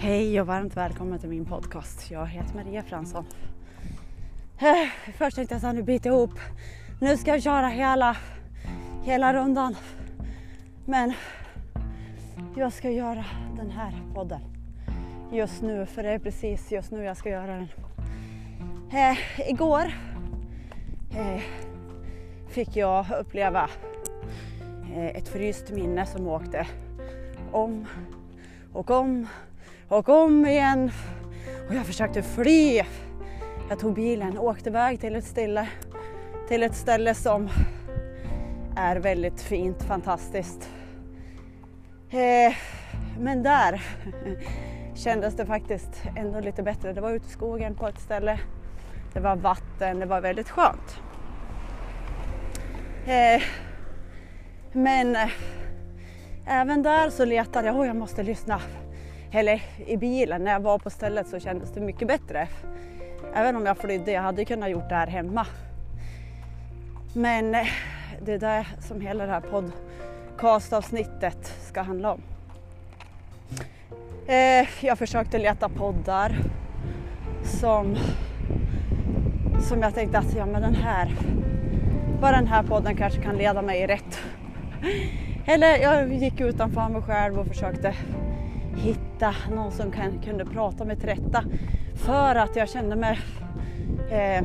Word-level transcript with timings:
Hej 0.00 0.40
och 0.40 0.46
varmt 0.46 0.76
välkommen 0.76 1.18
till 1.18 1.28
min 1.28 1.44
podcast. 1.44 2.10
Jag 2.10 2.26
heter 2.26 2.54
Maria 2.54 2.82
Fransson. 2.82 3.24
Eh, 4.58 4.88
först 5.18 5.36
tänkte 5.36 5.54
jag 5.54 5.60
såhär, 5.60 5.74
nu 5.74 5.82
biter 5.82 6.10
jag 6.10 6.16
ihop. 6.16 6.38
Nu 7.00 7.16
ska 7.16 7.30
jag 7.30 7.42
köra 7.42 7.68
hela, 7.68 8.16
hela 9.04 9.34
rundan. 9.34 9.76
Men 10.84 11.12
jag 12.56 12.72
ska 12.72 12.90
göra 12.90 13.24
den 13.56 13.70
här 13.70 13.92
podden 14.14 14.40
just 15.32 15.62
nu, 15.62 15.86
för 15.86 16.02
det 16.02 16.10
är 16.10 16.18
precis 16.18 16.72
just 16.72 16.90
nu 16.90 17.04
jag 17.04 17.16
ska 17.16 17.28
göra 17.28 17.46
den. 17.54 17.68
Eh, 18.92 19.50
igår 19.50 19.92
eh, 21.16 21.42
fick 22.48 22.76
jag 22.76 23.06
uppleva 23.20 23.70
eh, 24.94 25.06
ett 25.06 25.28
fryst 25.28 25.70
minne 25.70 26.06
som 26.06 26.26
åkte 26.26 26.66
om 27.52 27.86
och 28.72 28.90
om 28.90 29.26
och 29.88 30.08
om 30.08 30.46
igen. 30.46 30.90
Och 31.68 31.74
jag 31.74 31.86
försökte 31.86 32.22
fly. 32.22 32.82
Jag 33.68 33.78
tog 33.78 33.94
bilen 33.94 34.38
och 34.38 34.44
åkte 34.44 34.68
iväg 34.68 35.00
till 35.00 35.16
ett 35.16 35.24
ställe, 35.24 35.68
till 36.48 36.62
ett 36.62 36.74
ställe 36.74 37.14
som 37.14 37.48
är 38.76 38.96
väldigt 38.96 39.40
fint, 39.40 39.82
fantastiskt. 39.82 40.70
Eh, 42.10 42.54
men 43.18 43.42
där 43.42 43.82
kändes 44.94 45.36
det 45.36 45.46
faktiskt 45.46 46.02
ändå 46.16 46.40
lite 46.40 46.62
bättre. 46.62 46.92
Det 46.92 47.00
var 47.00 47.10
ute 47.10 47.26
i 47.26 47.30
skogen 47.30 47.74
på 47.74 47.88
ett 47.88 48.00
ställe. 48.00 48.38
Det 49.12 49.20
var 49.20 49.36
vatten, 49.36 50.00
det 50.00 50.06
var 50.06 50.20
väldigt 50.20 50.50
skönt. 50.50 51.00
Eh, 53.06 53.42
men 54.72 55.16
eh, 55.16 55.30
även 56.46 56.82
där 56.82 57.10
så 57.10 57.24
letade 57.24 57.66
jag, 57.66 57.76
oh, 57.76 57.86
jag 57.86 57.96
måste 57.96 58.22
lyssna. 58.22 58.60
Eller 59.30 59.62
i 59.86 59.96
bilen 59.96 60.44
när 60.44 60.52
jag 60.52 60.60
var 60.60 60.78
på 60.78 60.90
stället 60.90 61.28
så 61.28 61.38
kändes 61.38 61.72
det 61.72 61.80
mycket 61.80 62.08
bättre. 62.08 62.48
Även 63.34 63.56
om 63.56 63.66
jag 63.66 63.78
flydde, 63.78 64.12
jag 64.12 64.22
hade 64.22 64.44
kunnat 64.44 64.70
gjort 64.70 64.88
det 64.88 64.94
här 64.94 65.06
hemma. 65.06 65.46
Men 67.12 67.54
eh, 67.54 67.66
det 68.22 68.32
är 68.32 68.38
det 68.38 68.66
som 68.80 69.00
hela 69.00 69.26
det 69.26 69.32
här 69.32 69.42
podcastavsnittet 70.36 71.54
ska 71.60 71.82
handla 71.82 72.12
om. 72.12 72.22
Eh, 74.26 74.68
jag 74.80 74.98
försökte 74.98 75.38
leta 75.38 75.68
poddar 75.68 76.36
som, 77.44 77.96
som 79.60 79.82
jag 79.82 79.94
tänkte 79.94 80.18
att 80.18 80.34
ja, 80.36 80.46
men 80.46 80.62
den 80.62 80.74
här, 80.74 81.16
bara 82.20 82.36
den 82.36 82.46
här 82.46 82.62
podden 82.62 82.96
kanske 82.96 83.22
kan 83.22 83.36
leda 83.36 83.62
mig 83.62 83.86
rätt. 83.86 84.18
Eller 85.46 85.76
jag 85.76 86.12
gick 86.12 86.40
utanför 86.40 86.88
mig 86.88 87.02
själv 87.02 87.38
och 87.38 87.46
försökte 87.46 87.94
hitta 88.76 89.07
någon 89.50 89.72
som 89.72 89.90
kan, 89.90 90.20
kunde 90.22 90.44
prata 90.44 90.84
mig 90.84 90.96
till 90.96 91.08
rätta 91.08 91.44
för 91.94 92.34
att 92.34 92.56
jag 92.56 92.68
kände 92.68 92.96
mig 92.96 93.18
eh, 94.10 94.44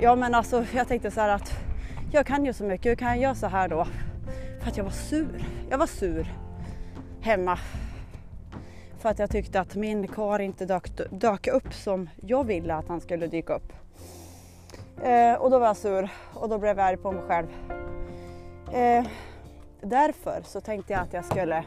Ja 0.00 0.16
men 0.16 0.34
alltså 0.34 0.64
jag 0.74 0.88
tänkte 0.88 1.10
så 1.10 1.20
här 1.20 1.28
att 1.28 1.52
jag 2.12 2.26
kan 2.26 2.44
ju 2.44 2.52
så 2.52 2.64
mycket, 2.64 2.90
hur 2.90 2.96
kan 2.96 3.08
jag 3.08 3.18
göra 3.18 3.34
så 3.34 3.46
här 3.46 3.68
då? 3.68 3.86
För 4.60 4.68
att 4.68 4.76
jag 4.76 4.84
var 4.84 4.90
sur. 4.90 5.44
Jag 5.70 5.78
var 5.78 5.86
sur 5.86 6.32
hemma. 7.20 7.58
För 8.98 9.08
att 9.08 9.18
jag 9.18 9.30
tyckte 9.30 9.60
att 9.60 9.74
min 9.74 10.08
kar 10.08 10.38
inte 10.38 10.66
dök, 10.66 11.10
dök 11.10 11.46
upp 11.46 11.74
som 11.74 12.08
jag 12.20 12.44
ville 12.44 12.74
att 12.74 12.88
han 12.88 13.00
skulle 13.00 13.26
dyka 13.26 13.54
upp. 13.54 13.72
Eh, 15.02 15.34
och 15.34 15.50
då 15.50 15.58
var 15.58 15.66
jag 15.66 15.76
sur 15.76 16.08
och 16.34 16.48
då 16.48 16.58
blev 16.58 16.78
jag 16.78 16.86
arg 16.86 16.96
på 16.96 17.12
mig 17.12 17.22
själv. 17.28 17.46
Eh, 18.72 19.04
därför 19.80 20.40
så 20.44 20.60
tänkte 20.60 20.92
jag 20.92 21.02
att 21.02 21.12
jag 21.12 21.24
skulle 21.24 21.64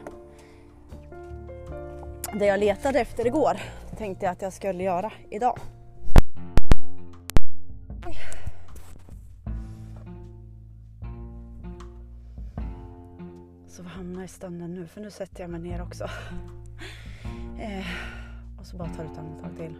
det 2.32 2.46
jag 2.46 2.60
letade 2.60 3.00
efter 3.00 3.26
igår 3.26 3.60
tänkte 3.96 4.24
jag 4.24 4.32
att 4.32 4.42
jag 4.42 4.52
skulle 4.52 4.84
göra 4.84 5.12
idag. 5.30 5.58
Så 13.68 13.82
vad 13.82 13.92
hamnar 13.92 14.24
i 14.24 14.28
stunden 14.28 14.74
nu? 14.74 14.86
För 14.86 15.00
nu 15.00 15.10
sätter 15.10 15.40
jag 15.40 15.50
mig 15.50 15.60
ner 15.60 15.82
också. 15.82 16.04
Eh, 17.60 17.86
och 18.58 18.66
så 18.66 18.76
bara 18.76 18.88
tar 18.88 19.04
ett 19.04 19.18
andetag 19.18 19.56
till. 19.56 19.74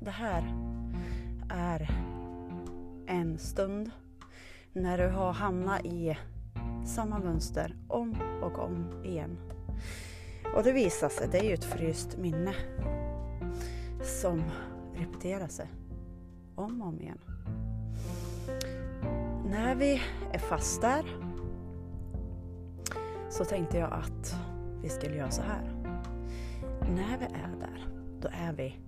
Det 0.00 0.10
här 0.10 0.54
är 1.50 1.90
en 3.06 3.38
stund 3.38 3.90
när 4.72 4.98
du 4.98 5.08
har 5.08 5.32
hamnat 5.32 5.84
i 5.84 6.16
samma 6.84 7.18
mönster 7.18 7.76
om 7.88 8.16
och 8.42 8.58
om 8.58 9.04
igen. 9.04 9.38
Och 10.56 10.62
det 10.62 10.72
visar 10.72 11.08
sig, 11.08 11.28
det 11.32 11.38
är 11.38 11.44
ju 11.44 11.54
ett 11.54 11.64
fryst 11.64 12.16
minne 12.18 12.54
som 14.02 14.42
repeterar 14.94 15.48
sig 15.48 15.70
om 16.54 16.82
och 16.82 16.88
om 16.88 17.00
igen. 17.00 17.18
När 19.50 19.74
vi 19.74 20.02
är 20.32 20.38
fast 20.38 20.80
där 20.80 21.04
så 23.30 23.44
tänkte 23.44 23.78
jag 23.78 23.92
att 23.92 24.36
vi 24.82 24.88
skulle 24.88 25.16
göra 25.16 25.30
så 25.30 25.42
här. 25.42 25.74
När 26.80 27.18
vi 27.18 27.24
är 27.24 27.56
där, 27.60 27.88
då 28.20 28.28
är 28.32 28.52
vi 28.52 28.78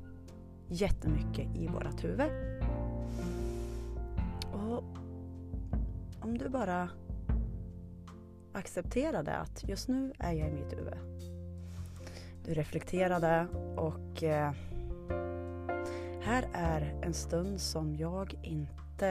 jättemycket 0.69 1.57
i 1.57 1.67
vårat 1.67 2.05
huvud. 2.05 2.31
Och 4.53 4.85
om 6.21 6.39
du 6.39 6.49
bara 6.49 6.89
accepterade 8.53 9.37
att 9.37 9.69
just 9.69 9.89
nu 9.89 10.13
är 10.19 10.33
jag 10.33 10.49
i 10.49 10.53
mitt 10.53 10.73
huvud. 10.73 10.95
Du 12.45 12.55
reflekterade 12.55 13.47
och 13.77 14.23
eh, 14.23 14.53
här 16.21 16.49
är 16.53 17.01
en 17.03 17.15
stund 17.15 17.61
som 17.61 17.97
jag 17.97 18.39
inte... 18.43 19.09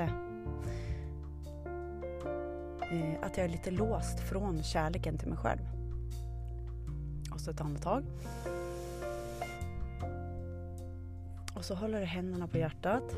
Eh, 2.91 3.13
att 3.21 3.37
jag 3.37 3.45
är 3.45 3.49
lite 3.49 3.71
låst 3.71 4.19
från 4.19 4.63
kärleken 4.63 5.17
till 5.17 5.27
mig 5.27 5.37
själv. 5.37 5.61
Och 7.33 7.41
så 7.41 7.51
ett 7.51 7.61
andetag. 7.61 8.03
Och 11.55 11.65
så 11.65 11.75
håller 11.75 11.99
du 11.99 12.05
händerna 12.05 12.47
på 12.47 12.57
hjärtat. 12.57 13.15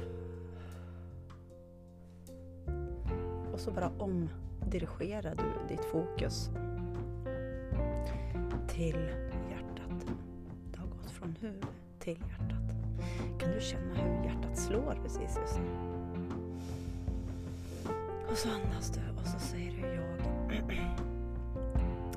Och 3.54 3.60
så 3.60 3.72
bara 3.72 3.92
om 3.98 4.30
dirigerar 4.72 5.36
du 5.36 5.76
ditt 5.76 5.86
fokus 5.86 6.50
till 8.68 9.10
hjärtat. 9.50 10.06
Det 10.72 10.80
har 10.80 10.88
gått 10.88 11.12
från 11.12 11.36
huvudet 11.42 11.70
till 12.00 12.18
hjärtat. 12.30 12.64
Kan 13.40 13.52
du 13.52 13.62
känna 13.62 13.96
hur 13.96 14.24
hjärtat 14.24 14.58
slår 14.58 15.00
precis 15.04 15.38
just 15.42 15.60
nu? 15.60 15.70
Och 18.32 18.38
så 18.38 18.50
andas 18.50 18.90
du 18.90 19.22
och 19.22 19.28
så 19.28 19.40
säger 19.40 19.72
du 19.72 19.88
jag. 19.88 20.04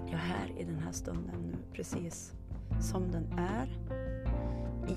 Jag 0.06 0.14
är 0.14 0.24
här 0.24 0.50
i 0.58 0.64
den 0.64 0.78
här 0.78 0.92
stunden 0.92 1.40
nu 1.46 1.56
precis 1.72 2.32
som 2.80 3.12
den 3.12 3.38
är. 3.38 3.78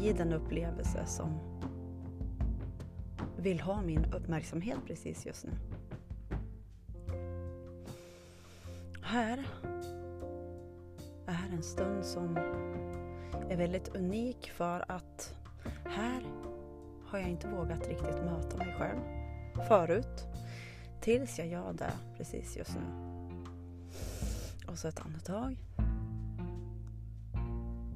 I 0.01 0.13
den 0.13 0.33
upplevelse 0.33 1.05
som 1.05 1.39
vill 3.37 3.59
ha 3.59 3.81
min 3.81 4.05
uppmärksamhet 4.05 4.77
precis 4.87 5.25
just 5.25 5.45
nu. 5.45 5.51
Här 9.09 9.45
är 11.25 11.49
en 11.53 11.63
stund 11.63 12.05
som 12.05 12.37
är 13.49 13.57
väldigt 13.57 13.95
unik 13.95 14.51
för 14.51 14.85
att 14.87 15.35
här 15.85 16.23
har 17.05 17.19
jag 17.19 17.29
inte 17.29 17.47
vågat 17.47 17.87
riktigt 17.87 18.25
möta 18.25 18.57
mig 18.57 18.75
själv 18.77 18.99
förut. 19.67 20.27
Tills 21.01 21.39
jag 21.39 21.47
gör 21.47 21.73
det 21.73 21.93
precis 22.17 22.57
just 22.57 22.75
nu. 22.75 22.85
Och 24.67 24.79
så 24.79 24.87
ett 24.87 24.99
andetag. 24.99 25.57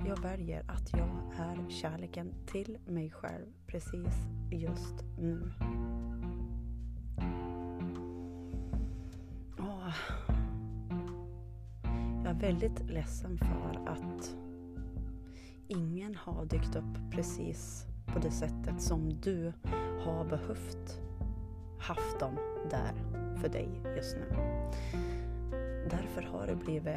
Jag 0.07 0.21
väljer 0.21 0.63
att 0.67 0.91
jag 0.91 1.09
är 1.37 1.69
kärleken 1.69 2.33
till 2.47 2.77
mig 2.85 3.11
själv 3.11 3.45
precis 3.67 4.13
just 4.51 5.03
nu. 5.19 5.51
Är 12.33 12.39
väldigt 12.39 12.89
ledsen 12.89 13.37
för 13.37 13.91
att 13.91 14.35
ingen 15.67 16.15
har 16.15 16.45
dykt 16.45 16.75
upp 16.75 17.11
precis 17.11 17.85
på 18.05 18.19
det 18.19 18.31
sättet 18.31 18.81
som 18.81 19.09
du 19.21 19.53
har 19.99 20.25
behövt 20.25 21.01
haft 21.79 22.19
dem 22.19 22.37
där 22.69 22.93
för 23.41 23.49
dig 23.49 23.69
just 23.95 24.17
nu. 24.17 24.35
Därför 25.89 26.21
har 26.21 26.47
det 26.47 26.55
blivit 26.55 26.95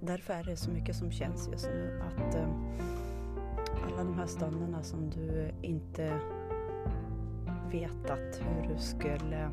Därför 0.00 0.34
är 0.34 0.44
det 0.44 0.56
så 0.56 0.70
mycket 0.70 0.96
som 0.96 1.10
känns 1.10 1.48
just 1.52 1.66
nu 1.66 2.00
att 2.02 2.34
eh, 2.34 2.48
alla 3.86 4.04
de 4.04 4.14
här 4.14 4.26
stunderna 4.26 4.82
som 4.82 5.10
du 5.10 5.50
inte 5.62 6.20
vetat 7.70 8.40
hur 8.40 8.74
du 8.74 8.78
skulle... 8.78 9.50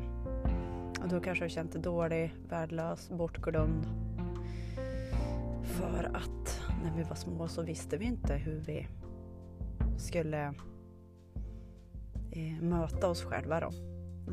Du 1.10 1.20
kanske 1.20 1.44
har 1.44 1.48
känt 1.48 1.72
dig 1.72 1.82
dålig, 1.82 2.34
värdelös, 2.48 3.10
bortglömd 3.10 3.86
för 5.64 6.10
att 6.14 6.60
när 6.82 6.96
vi 6.96 7.02
var 7.02 7.14
små 7.14 7.48
så 7.48 7.62
visste 7.62 7.96
vi 7.96 8.04
inte 8.04 8.34
hur 8.34 8.60
vi 8.60 8.88
skulle 9.96 10.54
eh, 12.30 12.62
möta 12.62 13.08
oss 13.08 13.24
själva 13.24 13.60
då. 13.60 13.70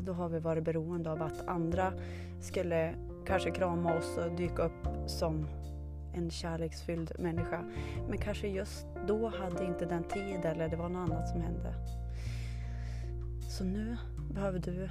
Då 0.00 0.12
har 0.12 0.28
vi 0.28 0.38
varit 0.38 0.64
beroende 0.64 1.12
av 1.12 1.22
att 1.22 1.48
andra 1.48 1.92
skulle 2.40 2.94
kanske 3.26 3.50
krama 3.50 3.94
oss 3.94 4.18
och 4.18 4.36
dyka 4.36 4.62
upp 4.62 4.88
som 5.06 5.48
en 6.14 6.30
kärleksfylld 6.30 7.12
människa. 7.18 7.64
Men 8.08 8.18
kanske 8.18 8.48
just 8.48 8.86
då 9.08 9.28
hade 9.28 9.64
inte 9.64 9.86
den 9.86 10.04
tid 10.04 10.44
eller 10.44 10.68
det 10.68 10.76
var 10.76 10.88
något 10.88 11.10
annat 11.10 11.28
som 11.28 11.40
hände. 11.40 11.74
Så 13.48 13.64
nu 13.64 13.96
behöver 14.30 14.58
du 14.58 14.88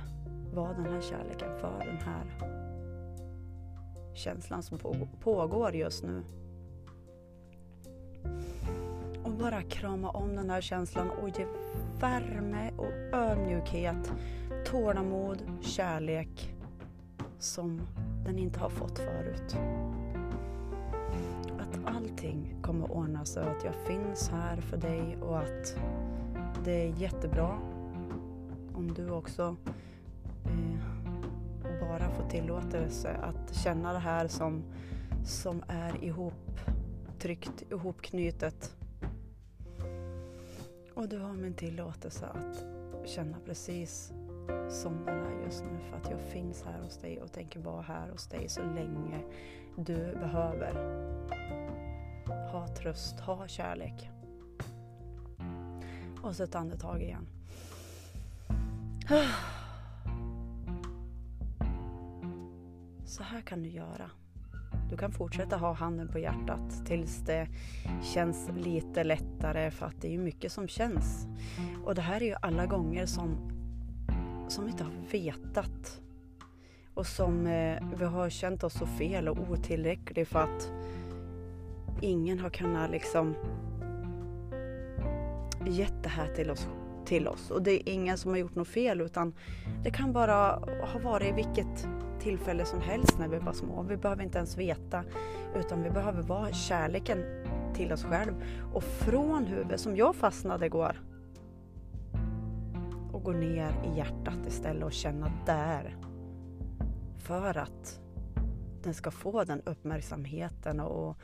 vara 0.53 0.73
den 0.73 0.85
här 0.85 1.01
kärleken 1.01 1.59
för 1.59 1.79
den 1.85 1.97
här 1.97 2.23
känslan 4.13 4.63
som 4.63 4.77
pågår 5.19 5.75
just 5.75 6.03
nu. 6.03 6.23
Och 9.23 9.31
bara 9.31 9.61
krama 9.61 10.09
om 10.09 10.35
den 10.35 10.49
här 10.49 10.61
känslan 10.61 11.09
och 11.09 11.29
ge 11.29 11.45
värme 11.99 12.71
och 12.77 13.17
ödmjukhet, 13.17 14.11
tålamod, 14.65 15.37
kärlek 15.61 16.55
som 17.39 17.81
den 18.25 18.39
inte 18.39 18.59
har 18.59 18.69
fått 18.69 18.99
förut. 18.99 19.55
Att 21.59 21.95
allting 21.95 22.55
kommer 22.61 22.85
att 22.85 22.91
ordna 22.91 23.25
sig 23.25 23.43
och 23.43 23.51
att 23.51 23.63
jag 23.63 23.75
finns 23.75 24.29
här 24.29 24.61
för 24.61 24.77
dig 24.77 25.17
och 25.21 25.37
att 25.37 25.75
det 26.65 26.87
är 26.87 26.87
jättebra 26.87 27.59
om 28.73 28.93
du 28.95 29.09
också 29.09 29.55
bara 31.91 32.09
få 32.09 32.29
tillåtelse 32.29 33.13
att 33.13 33.55
känna 33.55 33.93
det 33.93 33.99
här 33.99 34.27
som, 34.27 34.63
som 35.25 35.63
är 35.67 36.03
ihoptryckt, 36.03 37.63
ihopknutet. 37.71 38.75
Och 40.93 41.09
du 41.09 41.19
har 41.19 41.33
min 41.33 41.53
tillåtelse 41.53 42.25
att 42.25 42.65
känna 43.09 43.37
precis 43.45 44.13
som 44.69 45.05
den 45.05 45.19
är 45.19 45.45
just 45.45 45.63
nu 45.63 45.79
för 45.89 45.97
att 45.97 46.09
jag 46.11 46.19
finns 46.19 46.63
här 46.63 46.81
hos 46.83 46.97
dig 46.97 47.21
och 47.21 47.31
tänker 47.31 47.59
vara 47.59 47.81
här 47.81 48.09
hos 48.09 48.27
dig 48.27 48.49
så 48.49 48.61
länge 48.61 49.19
du 49.75 50.15
behöver. 50.15 50.73
Ha 52.51 52.67
tröst, 52.67 53.19
ha 53.19 53.47
kärlek. 53.47 54.09
Och 56.23 56.35
så 56.35 56.43
ett 56.43 56.55
andetag 56.55 57.01
igen. 57.01 57.27
Så 63.11 63.23
här 63.23 63.41
kan 63.41 63.63
du 63.63 63.69
göra. 63.69 64.11
Du 64.89 64.97
kan 64.97 65.11
fortsätta 65.11 65.57
ha 65.57 65.73
handen 65.73 66.07
på 66.07 66.19
hjärtat 66.19 66.85
tills 66.85 67.17
det 67.17 67.47
känns 68.03 68.49
lite 68.55 69.03
lättare 69.03 69.71
för 69.71 69.85
att 69.85 70.01
det 70.01 70.13
är 70.13 70.17
mycket 70.17 70.51
som 70.51 70.67
känns. 70.67 71.27
Och 71.85 71.95
det 71.95 72.01
här 72.01 72.21
är 72.21 72.25
ju 72.25 72.35
alla 72.41 72.65
gånger 72.65 73.05
som, 73.05 73.51
som 74.47 74.65
vi 74.65 74.71
inte 74.71 74.83
har 74.83 74.93
vetat 75.11 76.01
och 76.93 77.07
som 77.07 77.47
eh, 77.47 77.83
vi 77.95 78.05
har 78.05 78.29
känt 78.29 78.63
oss 78.63 78.73
så 78.73 78.85
fel 78.85 79.29
och 79.29 79.37
otillräcklig 79.49 80.27
för 80.27 80.39
att 80.39 80.71
ingen 82.01 82.39
har 82.39 82.49
kunnat 82.49 82.91
liksom 82.91 83.35
gett 85.67 86.03
det 86.03 86.09
här 86.09 86.35
till 86.35 86.51
oss, 86.51 86.67
till 87.11 87.27
oss. 87.27 87.51
Och 87.51 87.61
det 87.61 87.71
är 87.71 87.93
ingen 87.93 88.17
som 88.17 88.31
har 88.31 88.37
gjort 88.37 88.55
något 88.55 88.67
fel 88.67 89.01
utan 89.01 89.33
det 89.83 89.91
kan 89.91 90.13
bara 90.13 90.35
ha 90.93 90.99
varit 91.03 91.35
vilket 91.35 91.87
tillfälle 92.19 92.65
som 92.65 92.81
helst 92.81 93.19
när 93.19 93.27
vi 93.27 93.37
var 93.37 93.53
små. 93.53 93.83
Vi 93.83 93.97
behöver 93.97 94.23
inte 94.23 94.37
ens 94.37 94.57
veta 94.57 95.03
utan 95.55 95.83
vi 95.83 95.89
behöver 95.89 96.21
vara 96.21 96.51
kärleken 96.51 97.23
till 97.75 97.93
oss 97.93 98.03
själv 98.03 98.33
och 98.73 98.83
från 98.83 99.45
huvudet 99.45 99.79
som 99.79 99.95
jag 99.95 100.15
fastnade 100.15 100.65
igår 100.65 101.01
och 103.13 103.23
gå 103.23 103.31
ner 103.31 103.73
i 103.85 103.97
hjärtat 103.97 104.47
istället 104.47 104.83
och 104.83 104.93
känna 104.93 105.31
där 105.45 105.97
för 107.17 107.57
att 107.57 107.99
den 108.83 108.93
ska 108.93 109.11
få 109.11 109.43
den 109.43 109.61
uppmärksamheten 109.61 110.79
och, 110.79 111.17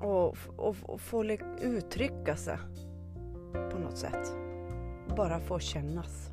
och, 0.00 0.36
och, 0.56 0.76
och 0.82 1.00
få 1.00 1.24
uttrycka 1.62 2.36
sig 2.36 2.58
på 3.52 3.78
något 3.78 3.96
sätt. 3.96 4.34
Bara 5.16 5.40
få 5.40 5.58
kännas. 5.58 6.30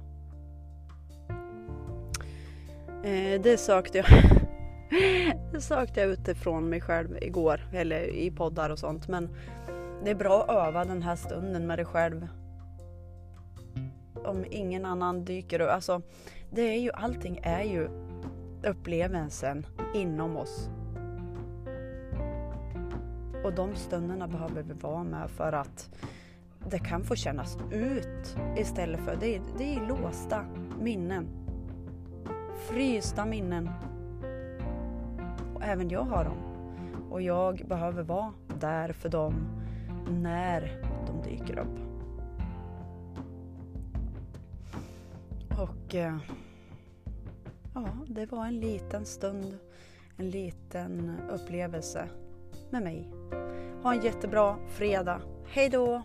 Eh, 3.04 3.42
det 3.42 3.60
sökte 3.60 3.98
jag. 3.98 4.08
det 5.52 5.62
sökte 5.62 6.00
jag 6.00 6.10
utifrån 6.10 6.70
mig 6.70 6.82
själv 6.82 7.18
igår, 7.22 7.62
eller 7.74 8.04
i 8.04 8.32
poddar 8.32 8.70
och 8.70 8.80
sånt. 8.80 9.08
Men 9.08 9.30
det 10.04 10.12
är 10.12 10.16
bra 10.16 10.44
att 10.44 10.68
öva 10.68 10.86
den 10.86 11.04
här 11.04 11.16
stunden 11.16 11.68
med 11.68 11.80
dig 11.80 11.86
själv. 11.86 12.28
Om 14.14 14.46
ingen 14.52 14.86
annan 14.86 15.26
dyker 15.26 15.60
upp. 15.60 15.70
Alltså, 15.70 16.02
det 16.50 16.62
är 16.62 16.80
ju, 16.80 16.92
allting 16.92 17.40
är 17.44 17.64
ju 17.64 17.90
upplevelsen 18.64 19.66
inom 19.94 20.38
oss. 20.38 20.70
Och 23.44 23.54
de 23.54 23.76
stunderna 23.76 24.28
behöver 24.28 24.64
vi 24.64 24.74
vara 24.74 25.04
med 25.04 25.30
för 25.30 25.54
att 25.54 25.90
det 26.72 26.80
kan 26.80 27.04
få 27.04 27.16
kännas 27.16 27.58
ut 27.72 28.38
istället 28.58 29.00
för, 29.00 29.16
det 29.20 29.36
är, 29.36 29.42
det 29.58 29.76
är 29.76 29.88
låsta 29.88 30.46
minnen 30.80 31.46
frysta 32.68 33.26
minnen. 33.26 33.70
Och 35.56 35.64
även 35.64 35.90
jag 35.90 36.04
har 36.04 36.26
dem. 36.26 36.38
Och 37.12 37.22
jag 37.22 37.68
behöver 37.68 38.04
vara 38.04 38.34
där 38.60 38.94
för 38.94 39.10
dem 39.10 39.34
när 40.10 40.82
de 41.08 41.30
dyker 41.30 41.60
upp. 41.60 41.80
Och 45.60 45.96
eh, 45.96 46.18
ja, 47.74 47.88
det 48.08 48.26
var 48.26 48.46
en 48.46 48.60
liten 48.60 49.06
stund, 49.06 49.58
en 50.18 50.30
liten 50.30 51.18
upplevelse 51.32 52.08
med 52.70 52.84
mig. 52.84 53.10
Ha 53.84 53.94
en 53.94 54.02
jättebra 54.02 54.56
fredag. 54.70 55.22
Hej 55.48 55.70
då! 55.70 56.04